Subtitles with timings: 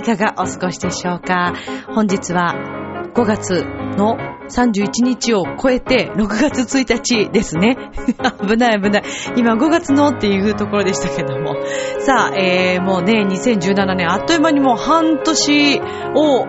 [0.00, 1.52] いかがお過ごしでしょうか？
[1.88, 2.54] 本日は
[3.14, 3.64] 5月
[3.96, 4.16] の
[4.50, 7.76] 31日を超えて6月1日ですね。
[8.46, 9.02] 危ない危ない。
[9.36, 11.54] 今5月のっていうところでしたけども。
[12.00, 15.80] さあ、えー、もうね、2017年あっという間にもう半年
[16.14, 16.46] を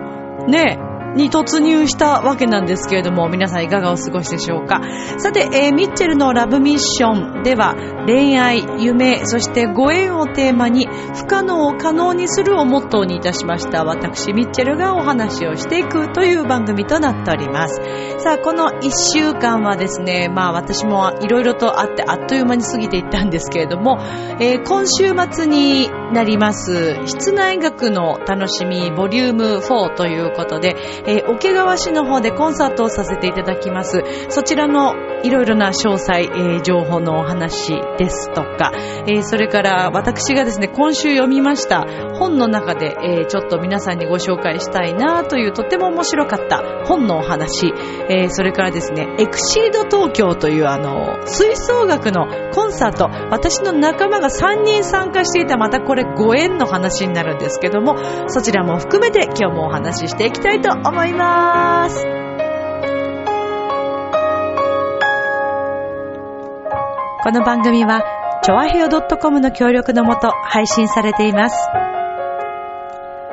[0.48, 0.78] ね、
[1.14, 4.80] に突入したわけなんですけれども、皆さんいかがお過ごしでしょうか。
[5.18, 7.74] さて、えーミッチェルのラブミッションでは、
[8.06, 17.80] 恋愛、夢、そしてご縁をテーマに、不可能を可能にするをモットーにいたしました、私、ミッチェルがお話をしていくという番組となっております。
[18.18, 23.98] さあ、この一週間はですね、まあ私もいろいろとあって、あっという間に過ぎていったんですけれども、
[24.40, 34.02] えー今週末になります、室内学の楽しみ、ボリューム4ということで、えー桶川市の方でコンサートをさせていただきます。
[34.28, 38.72] そちらのいろいろな詳細、えー情報のお話ですとか、
[39.06, 41.86] えーそれから私がですね、今週読みました
[42.18, 47.72] 本の中で、えーちょっと皆さんにご紹介したいなというとても面白かった本のお話、
[48.08, 57.96] えーそれからですね、エクシード東京というあの、吹奏楽のコンサート、私の仲間が3人参加していた、またこれご縁の話になるんですけども、
[58.28, 62.21] そちらも含めて今日もお話ししていきたいと思います。
[67.24, 68.02] この番組は、
[68.42, 71.54] ちょわへよ .com の協力のもと配信されています。
[71.54, 71.68] さ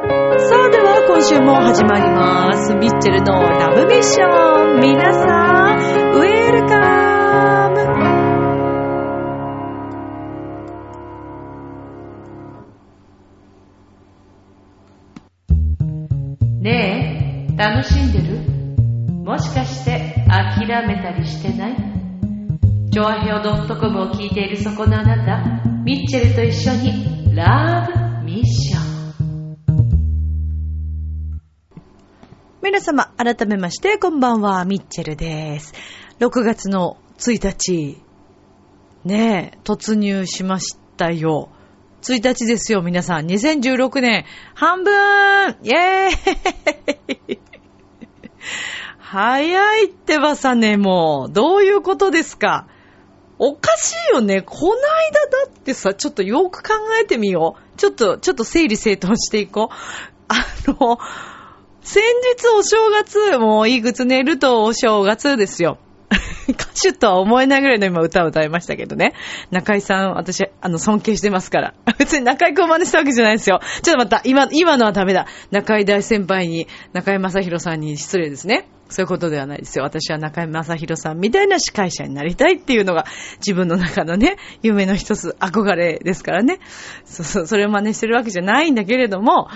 [0.05, 2.75] あ、では今週も始まります。
[2.75, 4.79] ミッチェルのラブミッション。
[4.79, 5.79] 皆さん、
[6.13, 7.79] ウェルカム
[16.61, 18.37] ねえ、楽しんでる？
[19.23, 21.75] もしかして諦めたりしてない？
[22.99, 25.41] ジョアヘオ .com を聞いているそこのあなた、
[25.85, 27.89] ミッチェルと一緒にラ
[28.19, 29.57] ブミッション。
[32.61, 35.73] 皆様、改めまして、こんばんは、ミッチェルです。
[36.19, 38.03] 6月の1日、
[39.05, 41.51] ねえ、突入しましたよ。
[42.01, 43.25] 1日ですよ、皆さん。
[43.27, 47.39] 2016年、半分イェーイ
[48.97, 51.31] 早いってばさね、もう。
[51.31, 52.67] どういうことですか？
[53.39, 54.41] おかしいよね。
[54.41, 57.77] こないだだってさ、ちょっとよく考えてみよう。
[57.77, 59.75] ちょっと、ちょっと整理整頓していこう。
[60.27, 60.99] あの、
[61.81, 62.03] 先
[62.37, 65.79] 日お正月、もういくつ寝るとお正月ですよ。
[66.49, 69.13] 歌手とは思えないぐらいの今歌を歌いましたけどね。
[69.51, 71.73] 中井さん、私、あの、尊敬してますから。
[71.97, 73.61] 別に中井くんを真似したわけじゃないですよ。
[73.83, 74.21] ちょっと待った。
[74.25, 75.27] 今、今のはダメだ。
[75.51, 78.67] 中井大先輩に、中井正宏さんに失礼ですね。
[78.89, 79.83] そういうことではないですよ。
[79.83, 83.05] 私は中井正宏さんみたいな司会者になりたいっていうのが
[83.37, 86.59] 自分の中のね、夢の一つ、憧れですからね。
[87.05, 89.47] そうそう、それを真似してるわけじゃないんだけれども、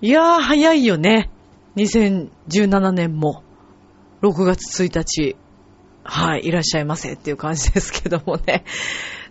[0.00, 1.30] いやー、早いよね。
[1.76, 3.44] 2017年も、
[4.22, 5.36] 6月1日、
[6.04, 8.64] はい、いらっしゃいませっていう感じですけどもね。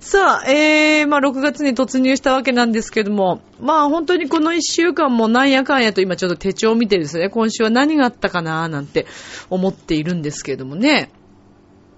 [0.01, 9.05] さあ、えー、まあ6月に突入したわけなんですけども、まあ本当にこの1週間もなんやかんやと今ちょっと手帳を見てですね、今週は何があったかなーなんて
[9.51, 11.11] 思っているんですけどもね。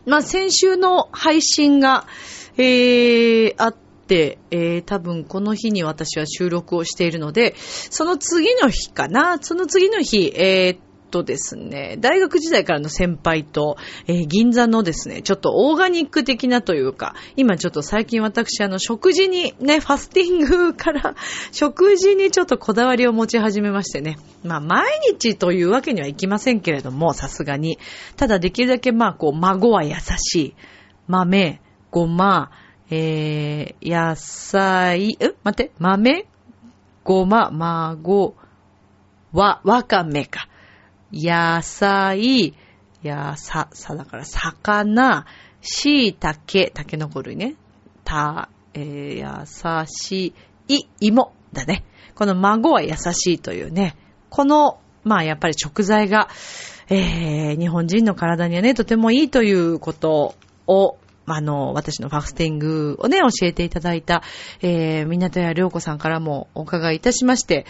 [0.05, 2.05] まあ先週の配信が、
[2.57, 21.15] えー、あって、えー、多分この日に私は収録をしているので、その次の日かな、その次の日、えー、とですね、大学時代からの先輩と、えー銀座のですね、ちょっとオーガニック的なというか、今ちょっと最近私あの食事にね、ファスティングから
[21.53, 24.17] 食事にちょっとこだわりを持ち始めましてね。
[24.43, 27.77] まあ毎日というわけにはいきませんけれども、さすがに。
[28.17, 30.55] ただできるだけまあこう、孫は優しい。
[31.07, 31.61] 豆、
[31.91, 32.49] ごま、
[32.89, 36.25] えー、野菜、え待って、豆、
[37.03, 38.35] ごま、孫、
[39.31, 40.47] わ、わかめか。
[41.13, 42.55] 野菜、
[43.03, 45.25] やさ、さだから、魚、
[45.61, 47.55] しいたけ、たけのこ類ね。
[48.03, 50.33] た、えー、やさし
[50.67, 51.83] い、芋だね。
[52.15, 53.95] この孫は優しいというね。
[54.29, 56.29] この、まあやっぱり食材が、
[56.89, 60.35] えー、日本人の体にはね、とてもいいということ
[60.67, 64.23] を、あの、私のファスティングをね、教えていただいた、
[64.61, 67.65] えー、港谷良子さんからもお伺いいたしまして、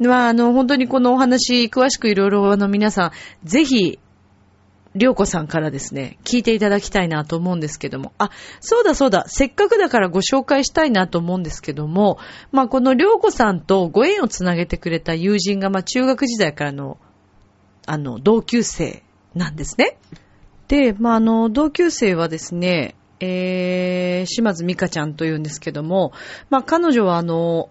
[0.00, 3.10] まあ、あの、本当にこのお話、詳しくいろいろ、あの、皆さん、
[3.46, 3.98] ぜひ、
[4.96, 8.12] りょうこさんからですね、聞いていただきたいなと思うんですけども。
[8.18, 8.30] あ、
[8.60, 12.18] そうだそうだ、せっかくだからご紹介したいなと思うんですけども、
[12.50, 16.98] まあこのりょうこさんとご縁をつなげてくれた友人が、まあ中学時代からの、
[17.86, 19.04] あの、同級生
[19.34, 19.96] なんですね。
[20.66, 26.12] で、まああの、同級生はですね、えー、島津美香ちゃんというんですけども、
[26.48, 27.70] まあ彼女はあの、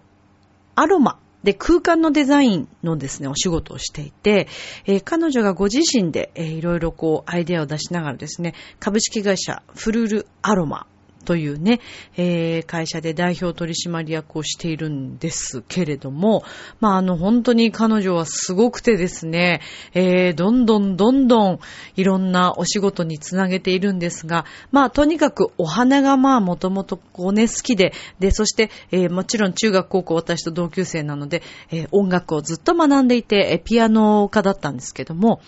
[0.74, 4.48] アロマ、で、空間のデザインのですね、お仕事をしていて、
[4.84, 10.86] えー、彼女がご自身で、えー、いろいろこう、アイデアを出しながらですね、株式会社フルールアロマ
[11.24, 11.80] というね、
[12.16, 16.44] えー、会社で代表取締役をしているんですけれども、
[16.80, 19.60] まあ、あの、本当に彼女はすごくてですね、
[19.94, 21.60] えー、どんどんどんどん
[21.96, 35.40] いろんなお仕事につなげているんですが、まあ、とにかくお花がまあ、もともとこうね、好きで、で、そして、えー、もちろん中学高校私と同級生なので、えー、音楽をずっと学んでいて、え、ピアノ家だったんですけども、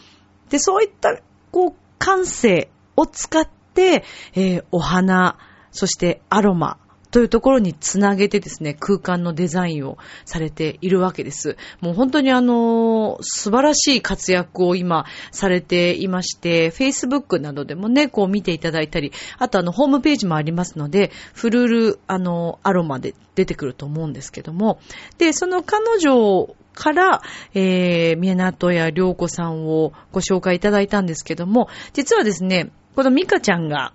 [0.50, 1.18] で、そういった、
[1.50, 4.04] こう、感性を使って、
[4.34, 5.38] えー、お花、
[5.72, 6.78] そしてアロマ
[7.12, 11.58] というところにつなげてですね、空間のデザインをされているわけです。
[11.82, 24.78] もう本当にあの、素晴らしい活躍を今されていまして、Facebook などでもね、こう見ていただいたり、あとあの、ホームページもありますので、フルール、あの、アロマで出てくると思うんですけども、
[25.18, 27.20] で、その彼女から、
[27.52, 33.92] えー、宮里や良子さんをご紹介いただいたんですけども、実はですね、このミカちゃんが、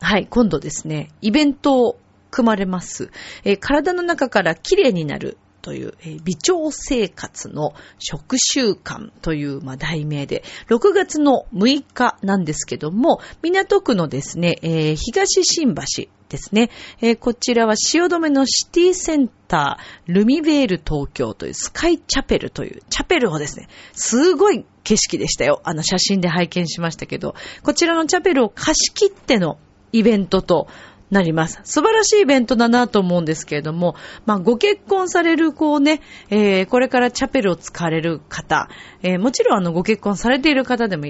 [0.00, 1.98] はい、今度ですね、イベントを
[2.30, 3.10] 組まれます。
[3.44, 16.70] えー、体の中から綺麗になるという、えー、微調生活の食習慣という、まあ、題名で、6月の6日なんですけども、港区のですね、えー、東新橋ですね、
[17.02, 25.60] えー、こちらは汐留のシティセンター、ルミベール東京というスカイチャペルというチャペルをですね、すごい景色でしたよ。
[25.64, 29.58] あの写真で拝見しましたけど、こちらのチャペルを貸し切っての
[29.92, 30.68] イベントと
[31.10, 31.60] なります。
[31.64, 33.96] 素晴らしいイベントだなと思うんですけれども、
[34.26, 36.00] まあ、ご結婚される、こうね、
[36.30, 38.68] えー、これからチャペルを使われる方、
[39.02, 41.06] えー、もちろんあの、ご結婚されている方でも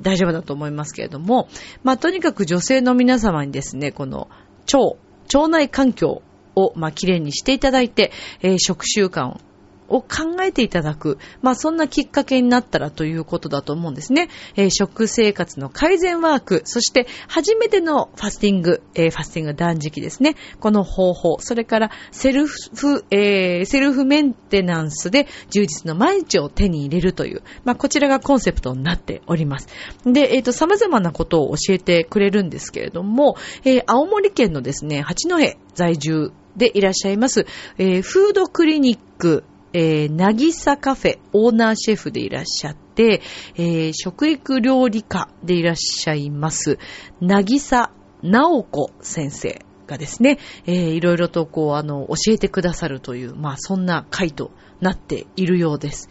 [0.00, 1.48] 大丈夫だと思いますけれども、
[1.84, 4.28] まあ、とにかく女性の皆様にですね、この、
[4.72, 4.96] 腸、
[5.32, 6.22] 腸内環境
[6.56, 8.10] を、まあ、綺麗にしていただいて、
[8.40, 9.40] えー、食習慣を
[9.88, 14.28] を考えていただく、まあそんなきっかけになったらということだと思うんですね。
[14.56, 20.36] えー、食生活の改善ワーク、そして初めてのファスティング、えー、ファスティング断食ですね。
[20.60, 29.68] この方法、それからセルフ、えー、セルフメンテナンスで充実の毎日を手に入れるという、まあこちらがコンセプトになっております。
[30.04, 35.36] で、えっ、と、様々なことを教えてくれるんですけれども、え、青森県のですね、八戸
[35.74, 37.46] 在住でいらっしゃいます、
[37.78, 39.44] え、フードクリニック
[39.74, 43.20] え、なぎさカフェオーナーシェフでいらっしゃって、
[43.56, 46.78] えー、食育料理家でいらっしゃいます、
[47.20, 47.90] なぎさ
[48.22, 56.08] なおこ先生がですね、えー、いろいろとこう、あの、教えてくださるという、まあ、そんな回となっているようです。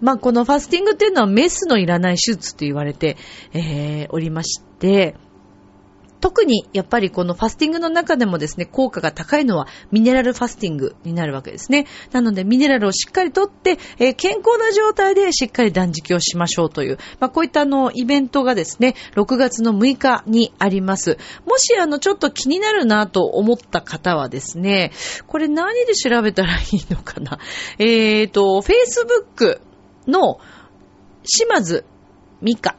[0.00, 3.18] まあ、このファスティングっていうのはメスのいらない手術と言われて、
[3.52, 5.14] えー、おりまして、
[6.22, 11.86] 特にやっぱりこのファスティングの中でもですね、効果が高いのはミネラルファスティングになるわけですね。
[12.12, 21.18] なのでミネラルをしっかりとって、えー、健康な状態でしっかり断食をしましょうという、まあ、こういったあの、イベントがですね、6月の6日にあります。
[21.44, 24.92] もしあの、ちょっと気になるなと思った方はですね、
[25.26, 27.40] これ何で調べたらいいのかな。
[27.80, 29.58] えっ、ー、と、Facebook
[30.06, 30.38] の
[31.24, 31.84] 島津
[32.42, 32.76] 美香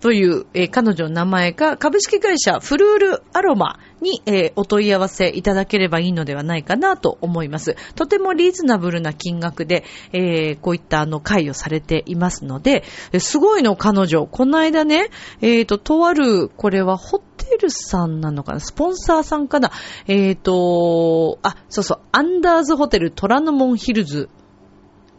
[0.00, 7.76] という、えー、彼女の名前が株式会社フルールアロマに、えー、お問い合わせいただければいいのではないかなと思います。
[7.94, 12.82] とてもリーズナブルな金額で、えー、こういったあの会をされていますので、
[13.18, 14.26] すごいの彼女。
[14.26, 15.10] この間ね、
[15.42, 18.60] えっ、と、とある、これはホテルさんなのかな？
[18.60, 19.70] スポンサーさんかな？
[20.06, 24.30] えっ、と、あ、そうそう、アンダーズホテル虎ノ門ヒルズ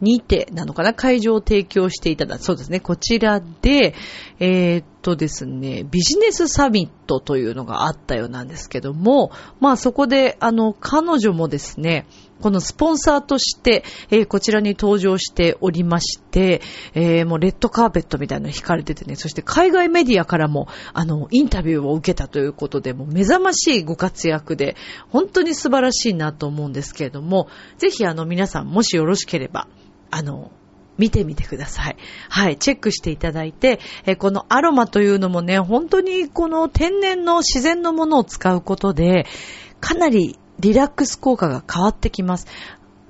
[0.02, 0.92] にてなのかな？
[0.92, 3.94] 会場を提供していただ、そうですね、こちらで、
[4.40, 9.30] えー、っとですね、ビジネスサミットというのがあったようなんですけども、
[9.60, 12.06] まあそこで、あの、彼女もですね、
[12.40, 16.60] このスポンサーとして、えー、こちらに登場しておりまして、
[16.92, 24.74] えー、もうレッドカーペットみたいなの引かれててね、そして海外メディアからも、あの、インタビューを受けたということで、もう目覚ましいご活躍で、
[25.08, 27.46] 本当に素晴らしいなと思うんですけれども、
[27.78, 29.68] ぜひあの皆さん、もしよろしければ、
[30.12, 30.52] あの、
[30.98, 31.96] 見てみてください。
[32.28, 39.26] はい、チェックしていただいて、えこのアロマというのもね、本当にこの天然の自然のものを使うことで、
[39.80, 42.46] かなりリラックス効果が変わってきます。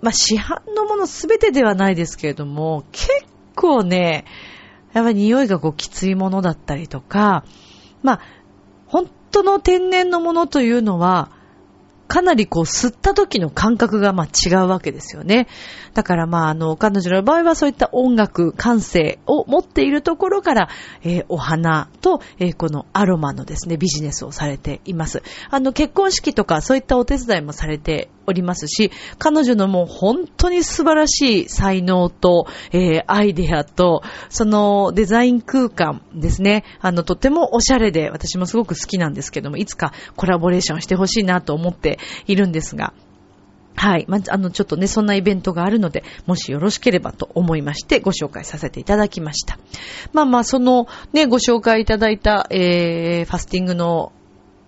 [0.01, 3.09] まあ、市販のものすべてではないですけれども、結
[3.57, 4.25] 構ね、
[4.93, 7.45] やっぱり匂いがこうきついものだったりとか、
[8.03, 8.21] まあ、
[8.87, 11.31] 本当の天然のものというのは、
[12.13, 15.49] かなりこう吸った時の感覚がまあ違うわけですよね。
[15.95, 20.69] だからまああの、彼女の場合はそういった音楽、感性を持っているところから、
[21.05, 25.23] えー、お花と、えー、このアロマのですね、ビジネスをされています。
[25.49, 36.65] あの、結婚式とかそういったお手伝いもされておりますし、彼女のもう本当に素晴らしい才能と、えー、アイデアと、そのデザイン空間ですね。
[36.81, 42.93] あの、とてもおしゃれで、私もすごく好きなんですけども、いつかコラボレーションしてほしいなと思っているんですが、
[43.75, 44.05] はい。
[44.07, 49.59] まあ、あの、ちょっとね、そんなイベントがあるので、もしよろしければと思いまして、ご紹介させていただきました。
[50.13, 54.13] まあまあ、そのね、ご紹介いただいた、えー、ファスティングの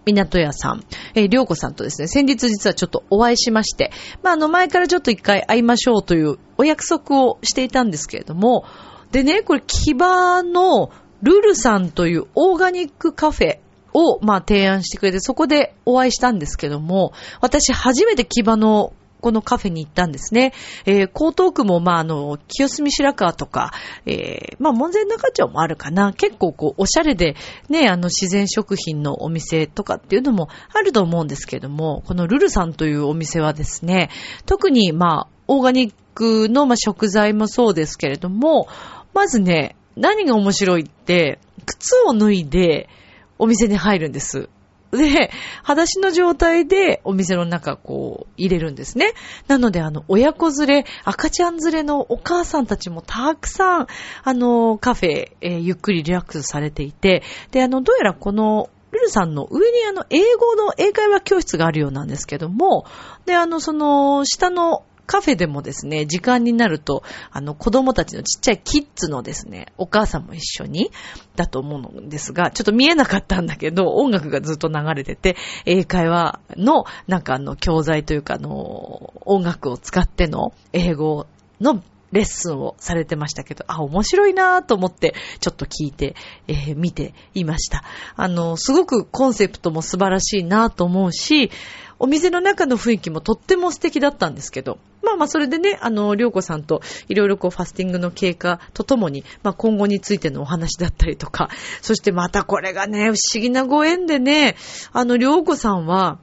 [0.04, 0.84] 港屋さん、
[1.14, 3.90] えー、りょうこさんとですね、先日実はちょっとお会いしまして、
[4.22, 8.64] まあ、あの、前からちょっと一回会いましょうというお約束をしていたんですけれども、
[9.12, 10.90] でね、これ、木場の
[11.22, 13.58] ルルさんというオーガニックカフェ
[13.92, 18.92] を、まあ、提案してくれて、そこでお会いしたんですけども、私初めて木場の
[19.24, 20.52] このカフェに行ったんですね。
[20.84, 23.72] えー、江東区も、まあ、あの、清澄白河とか、
[24.04, 26.12] えー、まあ、門前仲町もあるかな。
[26.12, 27.34] 結構、こう、おしゃれで、
[27.70, 34.10] ね、あの、自然食品のお店とかっていうのもあると思うんですけども、このルルさんというお店はですね、
[34.44, 38.68] 特に、まあ、オーガニックの、まあ、食材もそうですけれども、
[39.14, 42.90] まずね、何が面白いって、靴を脱いで
[43.38, 44.50] お店に入るんです。
[44.96, 45.30] で、
[45.62, 49.12] 裸足の状態でお店の中こう入れるんですね。
[49.48, 53.86] なのであの親子連れ、赤ちゃん連れのお母さんたちもたくさん
[54.22, 62.86] あのカフェ、えー、ゆっくりリラックスされていて、であのどうやらこのルルさんの上にあの英語の英会話教室があるようなんですけども、
[63.26, 70.90] であのその下のカフェでもですね、時間になると、あの、子供たちのちっちゃいキッズのですね、お母さんも一緒に、
[71.36, 81.26] だと思うんですが、ちょっと見えなかったんだけど、音楽がずっと流れてて、英会話の、なんかあの、教材というか、あの、音楽を使っての英語
[81.60, 81.82] の
[82.14, 86.14] レッスンをされてましたけど、あ、面白いなぁと思って、ちょっと聞いて、
[86.46, 87.82] えー、見ていました。
[88.14, 91.50] あの、すごくコンセプトも素晴らしいなぁと思うし、
[91.98, 101.50] お店の中の雰囲気もとっても素敵だったんですけど、まあまあそれでね、あの、りょうこさんといろいろこうファスティングの経過とともに、まあ今後についてのお話だったりとか、
[101.82, 104.56] そしてまたこれがね、不思議なご縁でね、
[104.92, 106.18] あの、りょうこさんは、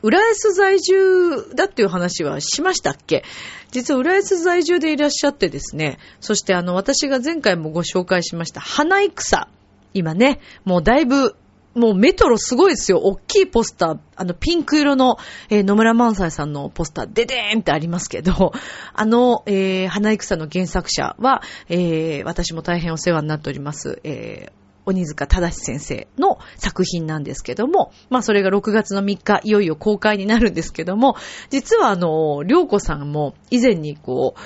[0.00, 3.24] 浦安在住だっていう話はしましたっけ？
[3.72, 9.48] 実は浦安在住でいらっしゃってですね、そしてあの私が前回もご紹介しました花戦。
[9.94, 11.34] 今ね、もうだいぶ
[11.78, 12.98] もうメトロすごいですよ。
[12.98, 15.18] 大きいポスター、あのピンク色の、
[15.48, 18.52] えー、野村萬斎さんのポスター、デデーンってありますけど、
[18.94, 24.52] あの、えー、花戦の原作者は、えー、私も大変お世話になっております、えー、
[24.86, 31.16] 鬼塚正先生の作品なんですけども、まあそれが6月の3日、いよいよ公開になるんですけども、
[31.50, 34.40] 実はあの、りょうこさんも以前にこう、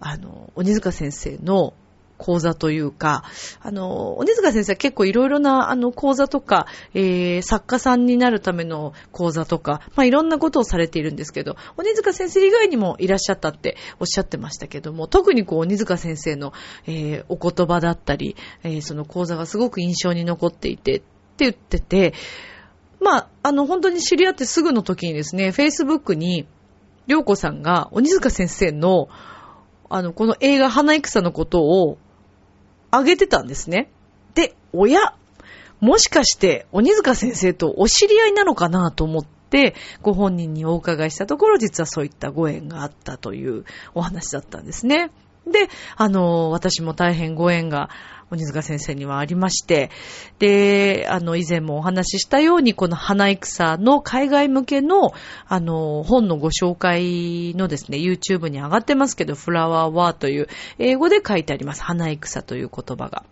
[0.00, 1.74] あの、鬼塚先生の
[2.22, 3.24] 講座というか、
[3.60, 16.52] あの、鬼塚先生は結構いろいろな、あの、講座とか、えー、作家さんになるための講座とか、まあ、いろんなことをされているんですけど、鬼塚先生以外にもいらっしゃったっておっしゃってましたけども、特にこう、鬼塚先生の、
[16.86, 21.06] えー、お言葉だったり、えー、その講座がすごく印象に残っていて、って
[21.38, 22.14] 言ってて、
[23.00, 26.46] まあ、あの、本当に知り合ってすぐの時にですね、Facebook に、
[27.08, 29.08] りょうこさんが鬼塚先生の、
[29.88, 31.98] あの、この映画花戦のことを
[32.92, 33.90] あげてたんですね。
[34.34, 35.14] で、親、
[35.80, 45.10] もしかして鬼塚先生とお知り合いなのかなと思って、ご本人にお伺いしたところ、実はそういったご縁があったというお話だったんですね。
[45.46, 47.90] で、あの、私も大変ご縁が
[48.32, 49.90] 鬼塚先生にはありまして、
[50.38, 55.12] で、あの、以前もお話ししたように、この花戦の海外向けの、
[55.46, 60.48] あの、本のご紹介のですね、YouTube に上がってますけど、フラワーワーという
[60.78, 61.84] 英語で書いてあります。
[61.84, 63.24] 花戦という言葉が。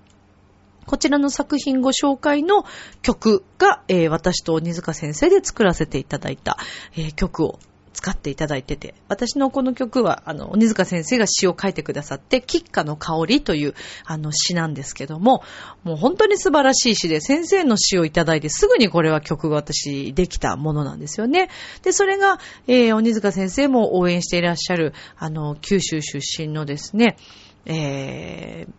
[0.87, 2.65] こちらの作品ご紹介の
[3.01, 6.59] 曲が、えー、私と鬼塚先生で作らせていただいた、
[6.97, 7.59] えー、曲を
[8.01, 13.75] 使っていただいてて、私のこの曲は、あの、鬼塚先生が詩を書いてくださって、喫下の香りという、
[14.07, 15.43] あの、詩なんですけども、
[15.85, 21.51] もう本当に素晴らしい詩で、先生の詩をいただいて、すぐにこれは曲が私、できたものなんですよね。
[21.83, 27.19] で、それが、えー、鬼塚先生も応援していらっしゃる、あの、九州出身のですね、
[27.67, 28.73] えー、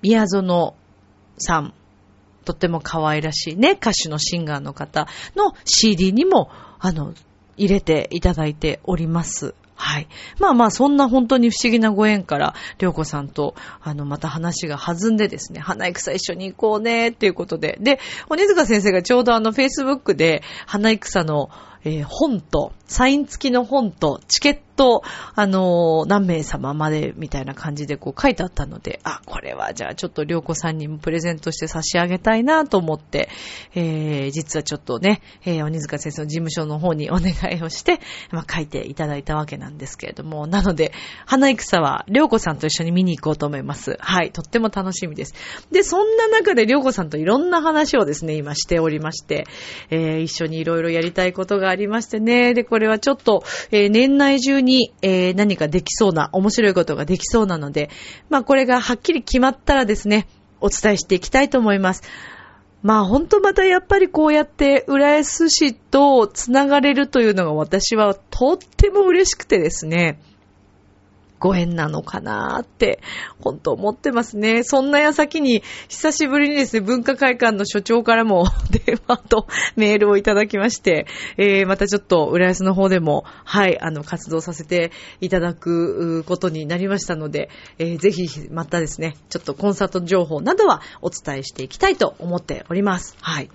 [0.00, 0.74] 宮園
[1.36, 1.74] さん、
[2.46, 7.12] とっても可愛らしいね、歌手のシンガーの方の CD にも、あの、
[7.62, 9.54] 入れていただいております。
[9.74, 10.08] はい。
[10.38, 17.78] まあまあ、そんな本当に不思議なご縁から、りょうこさんと、あの、また話が弾んでですね、花戦一緒に行こうね、っていうことで。
[17.80, 21.50] で、鬼塚先生がちょうどあの、Facebook で、花戦の、
[21.84, 25.02] えー、本と、サイン付きの本と、チケット、
[25.34, 33.28] あのー、何名様まで、みたいな感じでこう書いてあったので、あ、これはじゃあちょっとりょうこさんにもプレゼントして差し上げたいなと思って、
[33.74, 40.92] えー、実はちょっとね、えー、鬼塚先生の事務所の方にお願いをして、 まあ、書いていただいたわけなんですけれども、なので、
[41.26, 43.96] 花戦は、りょうこさんと一緒に見に行こうと思います。
[44.00, 45.34] はい、とっても楽しみです。
[45.70, 49.46] で、そんな中でりょうこさんといろんな話をですね、今しておりまして、
[49.90, 52.54] えー、一緒にいろいろやりたいことがありましてね。
[52.54, 57.90] で、これはちょっと、えー、年内中に、えー、何かできそうな、面白いことができそうなので、
[58.28, 60.28] まあこれがはっきり決まったらですね、
[60.60, 62.02] お伝えしていきたいと思います。
[62.82, 70.20] まあ本当またやっぱりこうやって浦安市とつながれるというのが私はとっても嬉しくてですね。
[71.42, 73.00] ご縁なのかなーって、
[73.40, 74.62] 本当思ってますね。
[74.62, 81.08] そんな矢先に、久しぶりにですね、文化会館の所長からも 電話とメールをいただきまして、
[81.38, 93.16] えー、またちょっと、浦安の方でも、はい、あの、活動させていただくことになりましたので、えー、ぜひ、またですね、ちょっとコンサート情報などはお伝えしていきたいと思っております。
[93.20, 93.50] はい。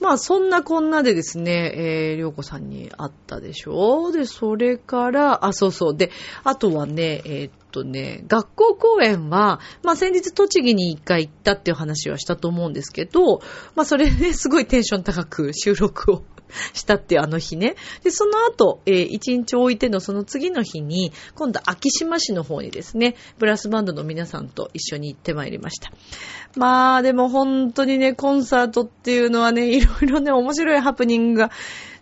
[0.00, 5.96] まあそんなこんなでですね、えー、りょうこさんに会ったでしょで、それから、あ、そうそう。
[5.96, 6.10] で、
[6.44, 13.40] あとはね、えー、っとね、学校公演は、まあ先日栃木に一回行ったっていう話はしたと思うんですけど、
[13.74, 16.22] まあそれで、ね、すごいテンション高く収録を
[16.72, 17.76] したっていうあの日ね。
[18.02, 25.90] で、その後、えー、一日置いてのその次の日に、今度秋島市の方にですね、ブラスバンドの皆さんと一緒に行ってまいりました。
[26.56, 31.50] まあ、でも本当にね、コンサートっていうのはね、いろいろね、面白いハプニングが、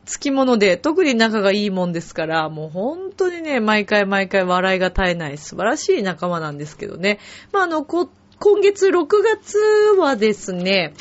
[0.05, 7.19] つきもので、特に仲がいいもんですから、もう本当にね、毎回毎回笑いが絶えない素晴らしい仲間なんですけどね。
[7.53, 9.59] まあ、あの、こ今月6月
[9.99, 10.93] はですね、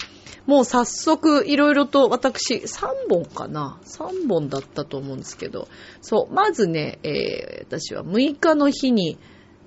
[0.45, 5.67] もう早速いろいろと私3本かな ?3 本だったと思うんですけど、
[6.01, 9.17] そう、まずね、えー、私は6日の日に、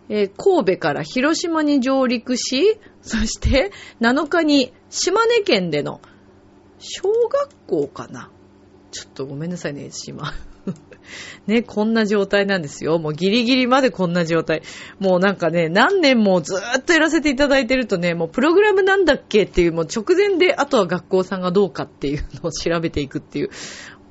[0.09, 6.01] えー、神戸から広島に上陸し、そして7日に島根県での
[6.79, 8.31] 小学校かな
[8.91, 10.33] ちょっとごめんなさいね、島。
[11.47, 12.99] ね、こんな状態なんですよ。
[12.99, 14.63] もうギリギリまでこんな状態。
[14.99, 23.51] もうなんかね、何年もずーっとやらせていただいてるとね、もうプログラムなんだっけっていう、もう直前で、あとは学校さんがどうかっていうのを調べていくっていう。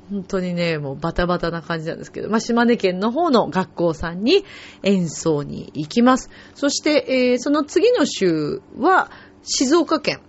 [0.10, 4.46] 本当にね、もうバタバタな感じなんですけど、まあ、島根県の方の学校さんに
[4.84, 6.30] 演奏に行きます。
[6.54, 9.10] そして、えー、その次の週は、
[9.42, 10.22] 静岡県。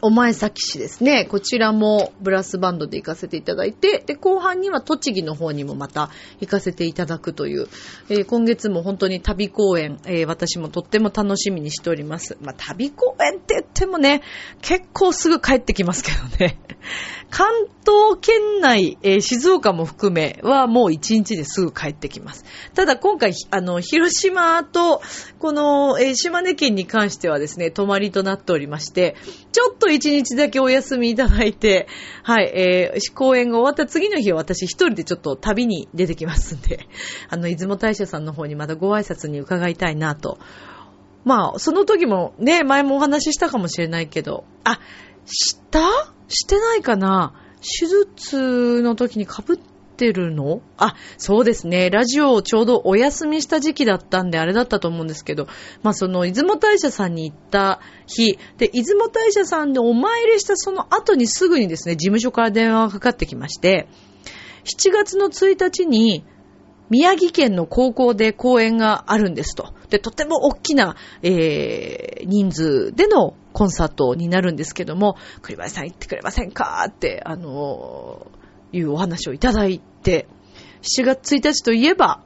[0.00, 1.24] お前崎市ですね。
[1.24, 7.68] こちらもブラスバンドで行かせていただいて、で、後半には栃木の方にもまた行かせていただくという、
[8.08, 12.36] えー、今月も本当に旅公演、えー、私もとっても楽しみにしております。
[12.40, 14.22] まあ、旅公演って言ってもね、
[14.62, 16.60] 結構すぐ帰ってきますけどね。
[17.30, 17.46] 関
[17.84, 22.44] 東圏内、えー、静岡も含めはもう一日ですぐ帰ってきます。
[22.74, 25.02] ただ今回、あの、広島と、
[25.38, 29.14] この、えー、島根県に関してはですね、泊まりとなっておりまして、
[29.52, 31.86] ちょっと一日だけお休みいただいて、
[32.22, 36.88] はい、えー、公演が終わった次の日は私一人でちょっと旅に出てきますんで、
[37.28, 40.38] あの、出雲大社さんの方にまたご挨拶に伺いたいなと。
[41.24, 44.80] まあ、その時もね、前もお話ししたかもしれないけど、あ、
[45.26, 46.17] した？
[46.28, 47.34] してないかな？
[47.60, 49.56] 手術の時に被っ
[49.96, 50.60] てるの？
[50.76, 51.90] あ、そうですね。
[51.90, 55.48] ラジオをちょうどお休みした時期だったんであれだったと思うんですけど、
[55.82, 63.88] まあその出雲大社さんに行った日、で、出雲大社さんでお参りしたその後にすぐにですね、事務所から電話がかかってきまして、
[64.64, 66.24] 7月の1日に
[66.90, 69.74] 宮城県の高校で講演があるんですと。
[69.90, 76.84] で、とても大きな、えー、人数でのコンサートになるんですけども、栗林さん行ってくれませんか？
[76.86, 80.28] って、あのー、いうお話をいただいて、
[80.82, 82.22] 7月1日といえば、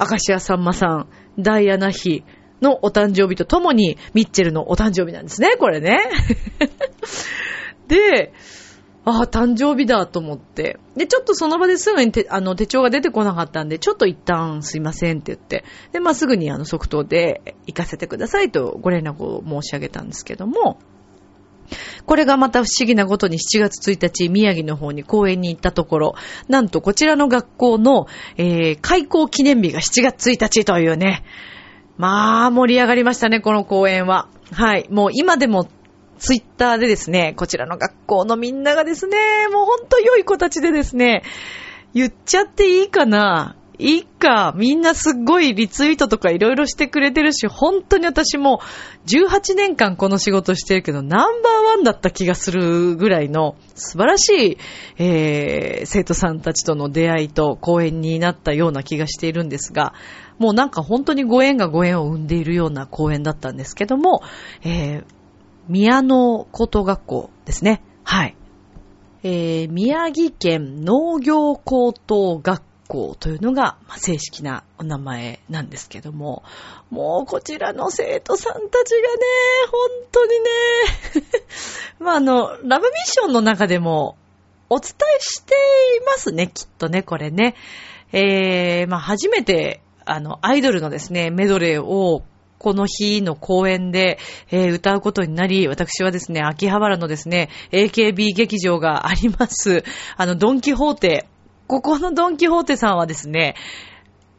[0.00, 2.24] 明石家さんまさん、ダイアナ妃
[2.60, 6.00] のお誕生日とともに、ミッチェルのお誕生日なんですね、これね。
[7.86, 8.32] で、
[9.10, 10.78] ああ、誕生日だと思って。
[10.94, 20.78] で、ちょっとその場ですぐに手あの手帳が出てこなかったんで、ちょっと一旦すいませんって言って、で、まあ、すぐにあの即答で行かせてくださいとご連絡を申し上げたんですけども、
[22.04, 26.14] これがまた不思議なことに7月1日、宮城の方に公園に行ったところ、
[26.48, 31.24] なんとこちらの学校の、えー、開校記念日が7月1日というね、
[31.96, 34.28] まあ、盛り上がりましたね、この公園は。
[34.52, 34.86] はい。
[34.90, 35.68] もう今でも
[36.18, 39.16] ツイッターでですね、こちらの学校のみんながですね、
[39.52, 41.22] もうほんと良い子たちでですね、
[41.94, 44.52] 言っちゃっていいかないいか。
[44.56, 48.60] みんなすっごいリツイートとかいろいろしてくれてるし、本当に私も
[49.06, 54.58] 18年間この仕事してるけど、ナンバーワンだった気がするぐらいの素晴らしい、
[54.98, 59.94] えー、生徒さんたちとの出会いと講演になったような気がしているんですが、
[60.38, 64.22] もうなんか本当にご縁がご縁を生んでいるような講演だったんですけども、
[64.64, 65.04] えー、
[65.68, 67.82] 宮野高等学校ですね。
[68.04, 68.36] はい。
[69.22, 76.42] えー、宮城県農業高等学校というのが、まあ、正式なお名前なんですけども、
[76.90, 79.24] もうこちらの生徒さんたちがね、
[79.70, 80.46] 本当にね、
[82.00, 84.16] まああの、ラブミッションの中でも
[84.70, 85.54] お伝えして
[86.02, 87.54] いますね、きっとね、これね。
[88.12, 92.22] えー、まあ初めて、あの、アイドルのですね、メドレーを
[92.58, 94.18] この日の公演で、
[94.50, 99.84] えー、歌うことになり、私はですね、秋葉原のですね、AKB 劇場があります、
[100.16, 101.28] あの、ドンキホーテ。
[101.66, 103.54] ここのドンキホーテさんはですね、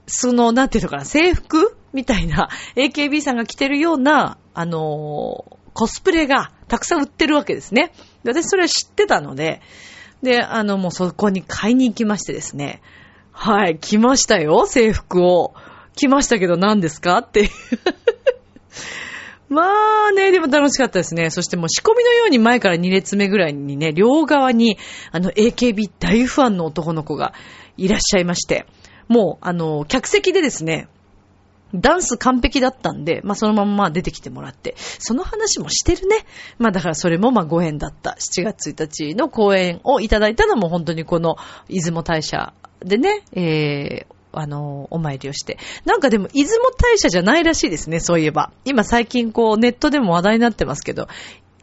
[0.08, 7.94] その、なんていうのかな、制服みたいな、AKB さんが着てるような、あのー、コスプレがたくさん売ってるわけですね。
[8.24, 9.62] で私それは知ってたので、
[10.22, 12.82] で、あの、もうそこに買いに行きましてですね。
[13.32, 15.54] はい、来ましたよ、制服を。
[15.96, 17.50] 来ましたけど何ですかっていう。
[19.50, 19.64] ま
[20.10, 21.32] あね、でも楽しかったですね。
[21.32, 24.78] そしてもう仕込みのように前から2列目ぐらいにね、両側に
[25.12, 27.34] あの AKB 大ファンの男の子が
[27.76, 28.68] いらっしゃいまして、
[29.08, 30.88] もうあの、客席でですね、
[31.74, 36.26] ダンス完璧だったんで、まあそのまま出てきてもらって、その話もしてるね。
[36.58, 38.18] まあだからそれもまあご縁だった。
[38.20, 45.58] 7月1日の公演をいただいたのも本当にこの出雲大社でね、えー、あの、お参りをして。
[45.86, 48.52] なんかでも、出雲大社じゃないらしいですね、そういえば。
[48.66, 51.08] 今最近こう、ネットでも話題になってますけど、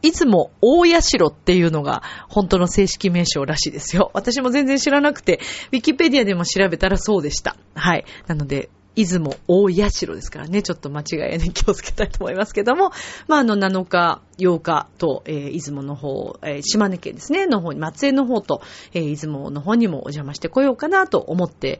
[0.01, 4.11] いつも大社っていうのが本当の正式名称らしいですよ。
[4.13, 5.39] 私も全然知らなくて、
[5.71, 7.55] ウィキペディアでも調べたらそうでした。
[7.73, 8.05] はい。
[8.27, 12.91] なので、出雲大社ですからね、ちょっと間違いに気をつけたいと思いますけども、
[13.27, 18.61] まあ、あの、7日、8日と、えー、出雲の方、えー、島根県ですね、の方に、松江の方と、
[18.93, 21.79] えー、出雲の方にもお邪魔してこようかなと思って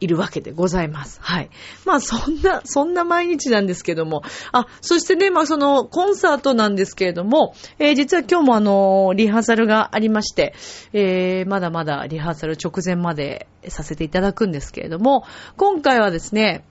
[0.00, 1.18] いるわけでございます。
[1.22, 1.50] はい。
[1.84, 4.22] まあそんな、そんな毎日なんですけども。
[4.52, 10.54] あ、そしてね、まあそのコンサートなんですけれども、えー、実は今日もあの、リハーサルがありまして、
[10.92, 15.24] えー、まだまだリハーサル直前までさせていただくんですけれども、
[15.56, 16.64] 今回はですね、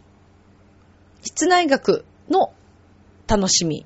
[1.24, 2.54] 室内楽の
[3.28, 3.86] 楽しみ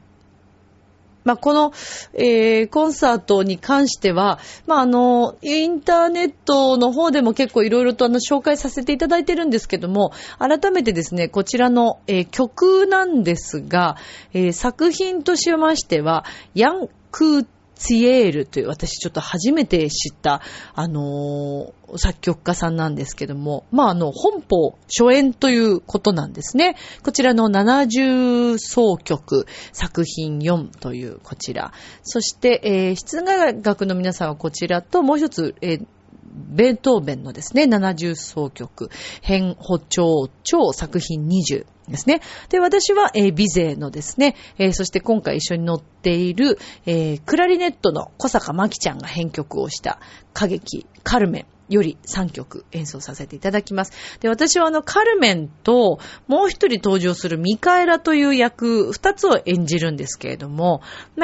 [1.23, 1.73] まあ、この、
[2.13, 13.97] えー、コンサートに関しては、まあ、あの、インターネットの方でも結構いろいろとあの、紹介させていただいてるんですけども、改めてですね、こちらの、えー、曲なんですが、
[14.33, 17.45] えー、作品としましては、ヤン・クー
[17.79, 20.41] ツィエールという、私ちょっと初めて知った、
[20.75, 26.75] あのー、作曲家さんなんですけども、まあ、あの、本邦初演ということなんですね。
[27.03, 31.71] こちらの70奏曲作品4というこちら。
[32.03, 35.85] そして、えー、室外学の皆さんはこちらと、もう一つ、えー
[36.31, 38.89] ベートーベンのですね、70奏曲、
[39.21, 42.21] 変歩調超作品20ですね。
[42.49, 49.99] で、私は、えー、ビゼのですね、えー、そして今回一緒に乗っている、えー、クラリネットの小坂真希ちゃんが編曲をした
[50.35, 51.45] 歌劇、カルメン。
[51.69, 53.93] より3曲演奏させていただきます。
[54.19, 60.81] で、私はあの、カルメンと、もう一人登場するミカエラという役、二つを演じるんですけれども、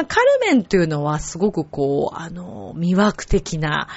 [0.08, 3.88] カルメンというのはすごくこう、あの、魅惑的な、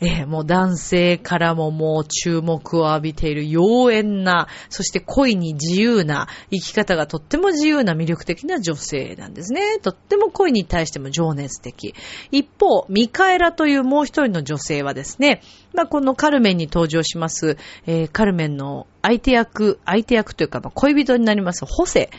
[0.00, 9.78] えー、もう男性からももう注目を浴びている妖艶な、そして恋に自由な、生き方がとっても自由な魅力的な女性なんですね。
[9.80, 11.94] とっても恋に対しても情熱的。
[12.30, 15.42] 一方、ミカエラというもう一人の女性はですね、
[15.74, 17.56] まあ、このカルメンに登場します、
[17.86, 22.10] えー、カルメンの相手役、相手役というか、恋人になります、ホセ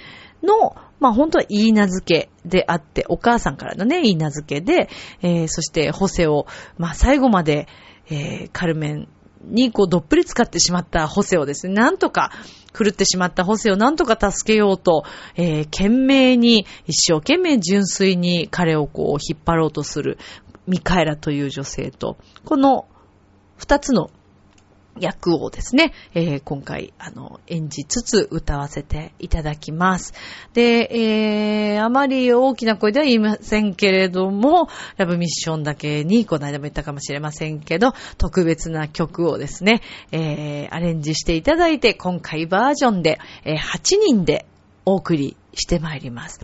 [0.44, 4.90] の、まあ本当は言い名付けであって、お母さんからのね、言い名付けで、
[5.22, 6.48] えー、そしてホセを、
[6.78, 7.68] まあ最後まで、
[8.10, 9.08] えー、カルメン
[9.44, 12.32] にこうどっぷり使ってしまったホセをですね、なんとか
[12.78, 15.04] 狂ってしまったホセをなんとか助けようと、
[15.36, 20.18] えー、懸命に、一生懸命純粋に彼をこう引っ張ろうとする
[20.68, 22.88] ミカエラという女性と、この
[23.58, 24.10] 二つの
[25.00, 30.14] 役をですね、えー、今回、あの、演じつつ歌わせていただきます。
[30.54, 39.82] で、えー、あまり大きな声では言いませんけれども、ラブミッションだけに、この間も言ったかもしれませんけど、特別な曲をですね、
[40.12, 44.46] えー、アレンジしていただいて、今回バージョンで、えー、8人で
[44.90, 46.40] お送りしてまいります。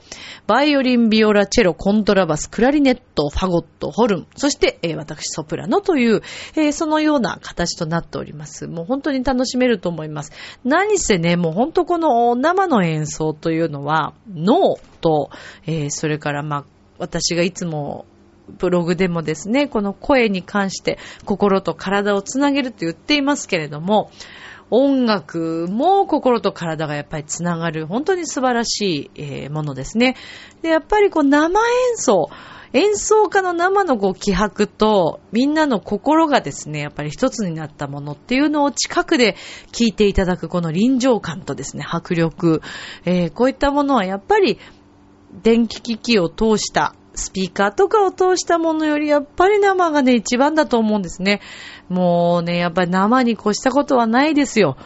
[0.45, 6.21] バイオリン、ビオラ、チェロ、コントラバス、クラリネット、ファゴット、ホルン、そして、えー私ソプラノという、
[6.55, 8.67] えーそのような形となっております。
[8.67, 10.31] もう本当に楽しめると思います。
[10.63, 15.31] 何せね、もう本当この生の演奏というのは、脳と、
[15.65, 16.65] えーそれからまあ、
[16.99, 18.05] 私がいつも
[18.47, 24.12] ブログでもですね、この声に関して心と体をつなげると言っていますけれども、
[24.71, 27.86] 音楽も心と体がやっぱりつながる。
[27.88, 30.15] 本当に素晴らしい、えーものですね。
[30.62, 32.30] で、やっぱりこう生演奏、
[32.73, 39.38] 演奏家の生のこう気迫とみんなの心がですね、やっぱり一つになったものっていうのを近くで
[39.71, 42.62] 聞いていただくこの臨場感とですね、迫力、
[43.06, 44.60] えーこういったものはやっぱり
[45.41, 51.41] 電気機器を通した、スピーカーとかを通したものよりやっぱり生がね、一番だと思うんですね。
[51.89, 54.78] もうね、やっぱり生に越したことはないですよ。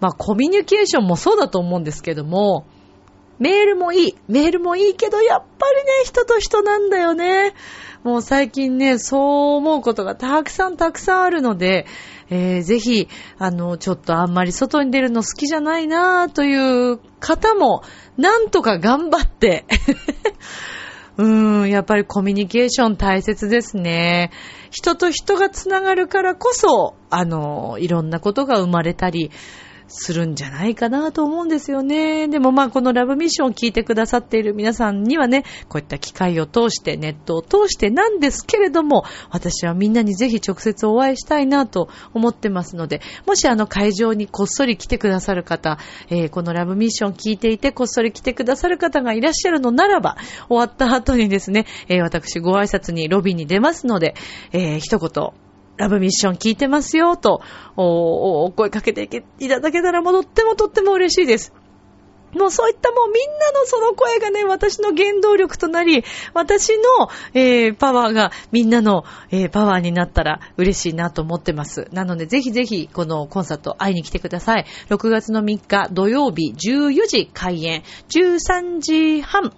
[0.00, 2.66] まあコミュニケーションもそうだと思うんですけども、
[3.38, 4.14] メールもいい。
[4.28, 7.54] メールもいいけど、やっぱりね、人と人なんだよね。
[8.02, 11.86] もう最近ね、そう思うことがたくさんたくさんあるので、
[12.30, 17.82] えーぜひ、あの、ちょっとあんまり外に出るの好きじゃないなという方も、
[18.16, 19.64] なんとか頑張って、
[21.20, 24.30] うん、やっぱりコミュニケーション大切ですね。
[24.70, 29.30] 人と人がつながるからこそ、あの、いろんなことが生まれたり
[29.90, 32.28] するんじゃないかなと思うんですよね。
[32.28, 50.16] でもまあこのラブミッションを聞いてくださっている皆さんにはね、こういった機会を通して、ネットを通してなんですけれども、私はみんなにぜひ直接お会いしたいなと思ってますので、もしあの会場にこっそり来てくださる方、えーこのラブミッションを聞いていてこっそり来てくださる方がいらっしゃるのならば、
[50.48, 54.14] 終わった後にですね、えー私ご挨拶にロビーに出ますので、
[54.52, 55.49] えー一言、
[55.80, 57.40] ラブミッション聞いてますよと、
[57.74, 61.54] おお声かけていけいただけたらもうとってもとっても嬉しいです。
[62.34, 71.88] もうそういったもうみんなのその声がね、私の原動力となり、私の、えーパワーがみんなの、えーパワーになったら嬉しいなと思ってます。
[71.92, 74.66] なのでぜひぜひこのコンサート会いに来てください。
[74.90, 79.54] 6月の3日土曜日14時開演、13時半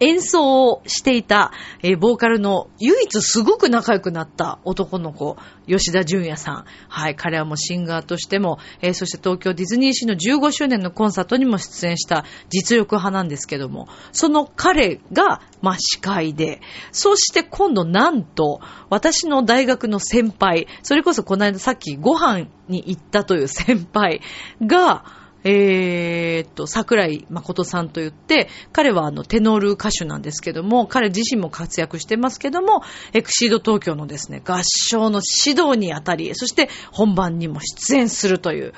[0.00, 6.64] 演奏をしていた、えーボーカルの唯一すごく仲良くなった男の子、吉田純也さん。
[6.88, 16.60] はい、彼はもうシンガーとしても、えーそして東京ディズニーシーの15周年のコンサートにも出演した実力派なんですけども、その彼が、まあ、司会で、
[16.92, 24.20] そして今度なんと、私の大学の先輩、それこそこの間さっきご飯に行ったという先輩
[24.60, 32.82] が、えーっと、桜井誠さんと言って、彼はあの、テノール歌手なんですけども、彼自身も活躍してますけども、
[33.12, 38.72] エクシード東京のですね、合唱の指導にあたり、そして本番にも出演するという、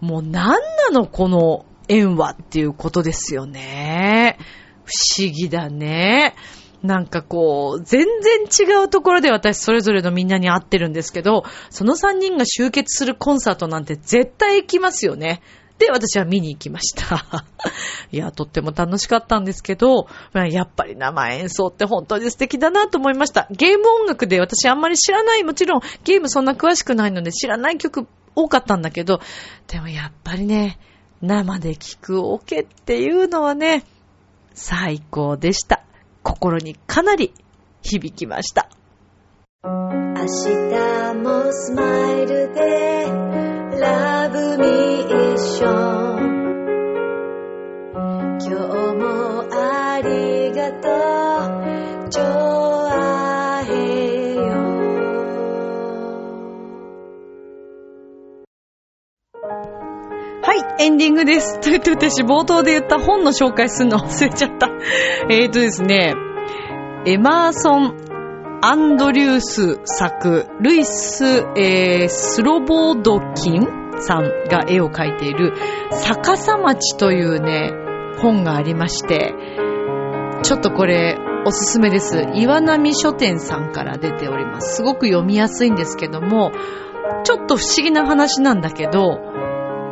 [0.00, 4.38] もう何なのこの縁はっていうことですよね。
[4.84, 6.36] 不思議だね。
[6.84, 15.42] なんかこう、全然違うところで私それぞれのみんなに会ってるんですけど、その3人が集結するコンサートなんて絶対行きますよね。
[15.78, 17.44] で、私は見に行きました。
[18.12, 23.48] いや、とっても楽しかったんですけど、まあやっぱり生演奏って本当に素敵だなと思いました。
[23.50, 28.06] ゲーム音楽で私あんまり知らない、もちろんゲームそんな詳しくないので知らない曲
[28.36, 29.20] 多かったんだけど、
[29.66, 30.78] でもやっぱりね、
[31.20, 33.84] 生で聴くオケっていうのはね、
[34.54, 35.82] 最高でした。
[36.22, 37.34] 心にかなり
[37.82, 38.68] 響きました。
[39.66, 42.60] 明日もスマイルで
[43.80, 45.66] ラブミーショ一緒
[48.40, 50.76] 今日もありがと
[52.06, 52.10] う。
[52.10, 52.22] ちょ
[52.90, 54.42] あへよ。
[60.42, 61.58] はいエンディングです。
[61.60, 64.68] と言って私冒頭で言った本の紹介するの忘れちゃった。
[65.30, 66.14] えっとですね
[67.06, 68.13] エマーソン
[68.66, 71.22] アンドリュース作、ルイス、
[71.54, 73.66] えー、スロボードキン
[74.00, 75.52] さんが絵を描いている
[75.90, 77.72] 逆さ町というね、
[78.22, 79.34] 本がありまして、
[80.42, 82.26] ちょっとこれおすすめです。
[82.36, 84.76] 岩波書店さんから出ております。
[84.76, 86.50] すごく読みやすいんですけども、
[87.24, 89.20] ちょっと不思議な話なんだけど、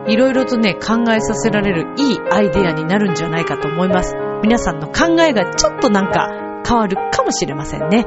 [0.09, 4.17] いろいろとね、考えさせられるいいアイデアになるんじゃないかと思います。
[4.43, 6.31] 皆さんの考えがちょっとなんか
[6.67, 8.07] 変わるかもしれませんね。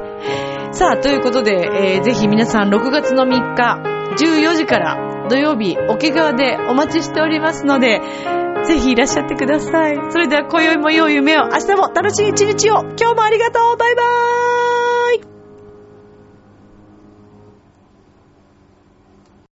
[0.75, 3.79] さあ、ということで、えーぜひ皆さん6月の3日、
[4.21, 8.01] 14時から土曜日、桶川でお待ちしておりますので、
[8.65, 9.97] ぜひいらっしゃってください。
[10.09, 13.77] それでは今宵も良い夢を、明日も楽しい一日を、今日もありがとう。
[13.77, 14.84] バイバーイ。